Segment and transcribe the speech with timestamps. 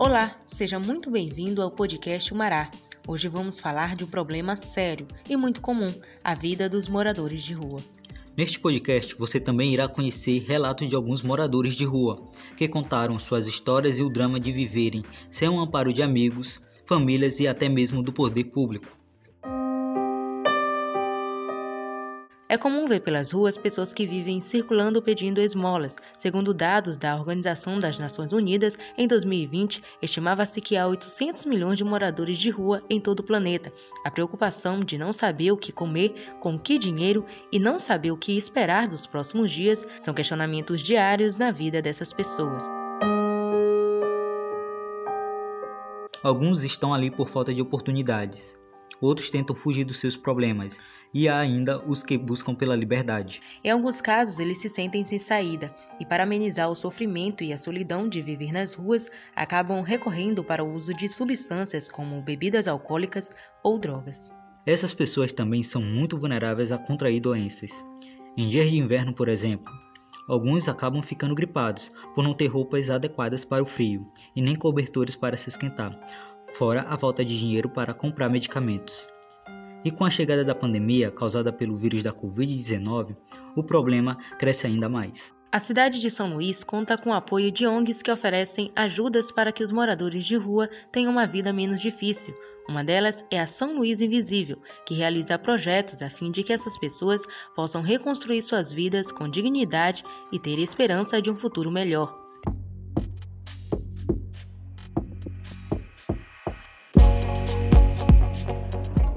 [0.00, 2.70] Olá, seja muito bem-vindo ao podcast Mará.
[3.04, 5.92] Hoje vamos falar de um problema sério e muito comum,
[6.22, 7.80] a vida dos moradores de rua.
[8.36, 13.48] Neste podcast você também irá conhecer relatos de alguns moradores de rua que contaram suas
[13.48, 18.00] histórias e o drama de viverem sem o amparo de amigos, famílias e até mesmo
[18.00, 18.97] do poder público.
[22.50, 25.96] É comum ver pelas ruas pessoas que vivem circulando pedindo esmolas.
[26.16, 31.84] Segundo dados da Organização das Nações Unidas, em 2020, estimava-se que há 800 milhões de
[31.84, 33.70] moradores de rua em todo o planeta.
[34.02, 38.16] A preocupação de não saber o que comer, com que dinheiro e não saber o
[38.16, 42.66] que esperar dos próximos dias são questionamentos diários na vida dessas pessoas.
[46.22, 48.58] Alguns estão ali por falta de oportunidades
[49.00, 50.78] outros tentam fugir dos seus problemas,
[51.12, 53.40] e há ainda os que buscam pela liberdade.
[53.64, 57.58] Em alguns casos, eles se sentem sem saída, e para amenizar o sofrimento e a
[57.58, 63.32] solidão de viver nas ruas, acabam recorrendo para o uso de substâncias como bebidas alcoólicas
[63.62, 64.32] ou drogas.
[64.66, 67.70] Essas pessoas também são muito vulneráveis a contrair doenças.
[68.36, 69.72] Em dias de inverno, por exemplo,
[70.28, 75.16] Alguns acabam ficando gripados por não ter roupas adequadas para o frio e nem cobertores
[75.16, 75.98] para se esquentar,
[76.52, 79.08] fora a falta de dinheiro para comprar medicamentos.
[79.84, 83.16] E com a chegada da pandemia causada pelo vírus da Covid-19,
[83.54, 85.32] o problema cresce ainda mais.
[85.50, 89.50] A cidade de São Luís conta com o apoio de ONGs que oferecem ajudas para
[89.50, 92.34] que os moradores de rua tenham uma vida menos difícil.
[92.68, 96.76] Uma delas é a São Luís Invisível, que realiza projetos a fim de que essas
[96.78, 97.22] pessoas
[97.56, 102.27] possam reconstruir suas vidas com dignidade e ter esperança de um futuro melhor.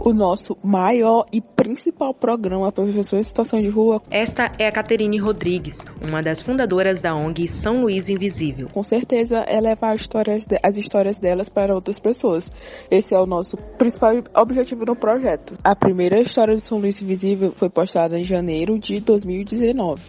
[0.06, 4.02] O nosso maior e principal programa para pessoas em situação de rua.
[4.10, 8.68] Esta é a Caterine Rodrigues, uma das fundadoras da ONG São Luís Invisível.
[8.74, 12.52] Com certeza é levar as histórias, as histórias delas para outras pessoas.
[12.90, 15.54] Esse é o nosso principal objetivo no projeto.
[15.64, 20.02] A primeira história de São Luís Invisível foi postada em janeiro de 2019.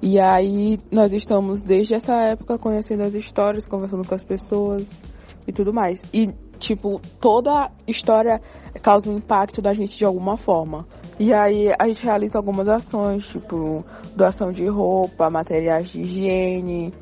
[0.00, 5.02] E aí nós estamos desde essa época conhecendo as histórias, conversando com as pessoas
[5.46, 6.02] e tudo mais.
[6.12, 8.40] E tipo, toda história
[8.82, 10.86] causa um impacto da gente de alguma forma.
[11.18, 16.92] E aí a gente realiza algumas ações, tipo, doação de roupa, materiais de higiene.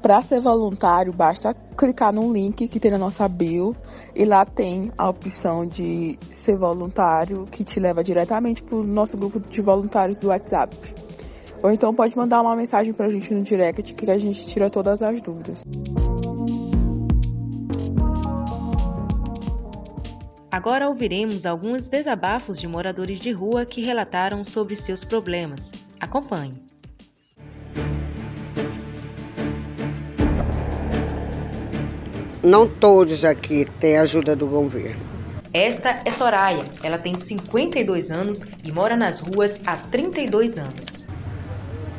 [0.00, 3.70] Para ser voluntário, basta clicar no link que tem na nossa bio
[4.14, 9.16] e lá tem a opção de ser voluntário que te leva diretamente para o nosso
[9.16, 10.76] grupo de voluntários do WhatsApp.
[11.62, 14.70] Ou então pode mandar uma mensagem para a gente no direct que a gente tira
[14.70, 15.64] todas as dúvidas.
[20.50, 25.70] Agora ouviremos alguns desabafos de moradores de rua que relataram sobre seus problemas.
[25.98, 26.62] Acompanhe.
[32.42, 35.00] Não todos aqui têm ajuda do governo.
[35.52, 36.62] Esta é Soraya.
[36.82, 41.08] Ela tem 52 anos e mora nas ruas há 32 anos.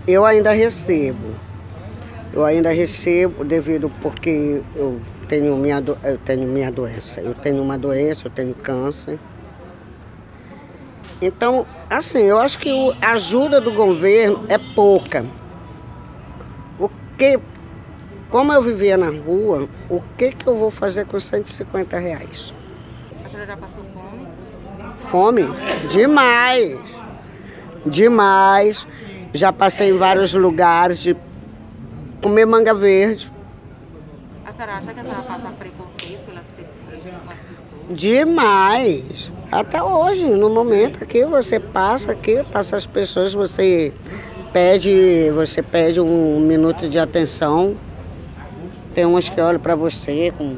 [0.08, 1.36] Eu ainda recebo.
[2.38, 7.20] Eu ainda recebo devido porque eu tenho minha, eu tenho minha doença.
[7.20, 9.18] Eu tenho uma doença, eu tenho câncer.
[11.20, 12.70] Então, assim, eu acho que
[13.02, 15.26] a ajuda do governo é pouca.
[16.78, 16.88] O
[17.18, 17.40] que,
[18.30, 22.54] como eu vivia na rua, o que, que eu vou fazer com 150 reais?
[23.26, 24.28] A senhora já passou fome?
[25.10, 25.88] Fome?
[25.90, 26.80] Demais.
[27.84, 28.88] Demais.
[29.34, 31.16] Já passei em vários lugares de
[32.22, 33.32] comer manga verde
[34.58, 37.82] senhora acha que a senhora passa preconceito pelas pessoas, com as pessoas?
[37.92, 39.32] Demais.
[39.52, 43.94] Até hoje, no momento aqui, você passa aqui, passa as pessoas, você
[44.52, 47.78] pede, você pede um minuto de atenção.
[48.96, 50.58] Tem uns que olham para você com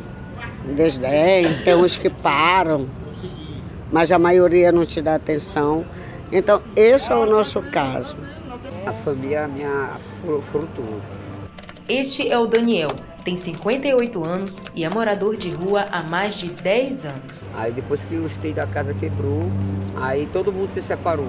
[0.75, 2.87] desdém, tem uns que param,
[3.91, 5.85] mas a maioria não te dá atenção.
[6.31, 8.15] Então, esse é o nosso caso.
[8.85, 9.89] A família é a minha
[10.53, 11.18] fortuna.
[11.89, 12.91] Este é o Daniel,
[13.25, 17.43] tem 58 anos e é morador de rua há mais de 10 anos.
[17.55, 19.49] Aí depois que o esteio da casa quebrou,
[19.99, 21.25] aí todo mundo se separou.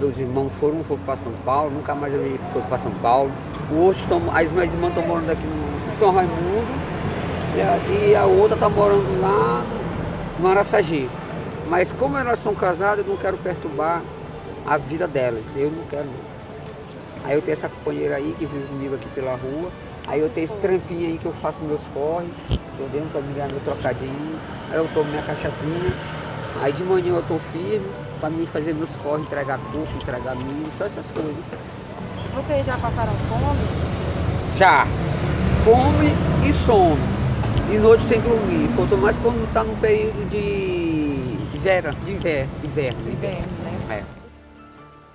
[0.00, 2.90] Meus irmãos foram, foram para São Paulo, nunca mais eu vi que foram para São
[2.94, 3.30] Paulo.
[3.70, 4.00] Hoje
[4.34, 6.66] as minhas irmãs estão morando aqui no São Raimundo
[7.56, 9.64] e a outra está morando lá
[10.40, 11.08] no Araçagi.
[11.70, 14.02] Mas como elas são casadas, eu não quero perturbar
[14.66, 15.44] a vida delas.
[15.54, 16.08] Eu não quero.
[17.24, 19.70] Aí eu tenho essa companheira aí que vive comigo aqui pela rua.
[20.06, 22.28] Aí eu tenho esse trampinho aí que eu faço meus corres,
[22.92, 24.38] dentro para me ganhar meu trocadinho,
[24.70, 25.92] aí eu tomo minha cachaçinha,
[26.62, 27.86] aí de manhã eu tô firme
[28.20, 31.34] para mim fazer meus corres, entregar coco, entregar milho, só essas coisas.
[32.34, 33.58] Vocês já passaram fome?
[34.56, 34.86] Já.
[35.64, 36.12] fome
[36.48, 36.98] e sono.
[37.72, 38.68] E noite sem dormir.
[38.76, 42.50] Quanto mais quando está no período de, de, vera, de inverno.
[42.62, 44.02] Inverno, de inverno né?
[44.20, 44.23] É.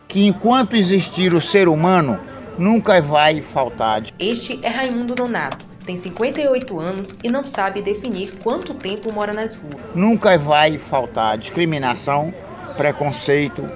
[0.09, 2.19] Que enquanto existir o ser humano,
[2.57, 4.01] nunca vai faltar.
[4.17, 5.63] Este é Raimundo Donato.
[5.85, 9.75] Tem 58 anos e não sabe definir quanto tempo mora nas ruas.
[9.94, 12.33] Nunca vai faltar discriminação,
[12.75, 13.69] preconceito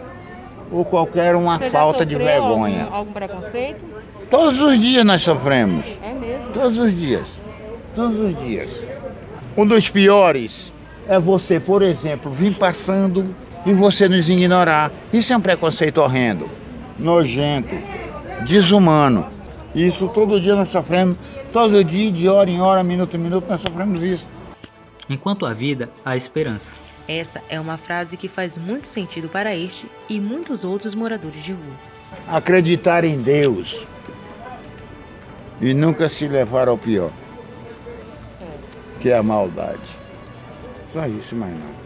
[0.71, 2.85] ou qualquer uma Você falta de vergonha.
[2.85, 3.85] Algum, algum preconceito?
[4.31, 5.85] Todos os dias nós sofremos.
[6.01, 6.51] É mesmo?
[6.51, 7.27] Todos os dias.
[7.95, 8.71] Todos os dias.
[9.55, 10.73] Um dos piores
[11.07, 13.23] é você, por exemplo, vir passando
[13.65, 14.91] e você nos ignorar.
[15.11, 16.49] Isso é um preconceito horrendo,
[16.97, 17.75] nojento,
[18.45, 19.27] desumano.
[19.73, 21.17] Isso todo dia nós sofremos,
[21.51, 24.27] todo dia, de hora em hora, minuto em minuto, nós sofremos isso.
[25.09, 26.73] Enquanto há vida, há esperança.
[27.07, 31.51] Essa é uma frase que faz muito sentido para este e muitos outros moradores de
[31.51, 31.73] rua.
[32.27, 33.85] Acreditar em Deus
[35.59, 37.11] e nunca se levar ao pior,
[39.01, 39.79] que é a maldade.
[40.93, 41.82] Só isso, mais nada.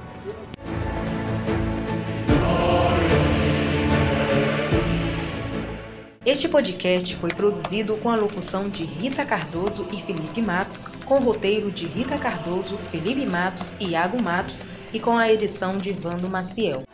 [6.28, 11.72] Este podcast foi produzido com a locução de Rita Cardoso e Felipe Matos, com roteiro
[11.72, 16.87] de Rita Cardoso, Felipe Matos e Iago Matos e com a edição de Vando Maciel.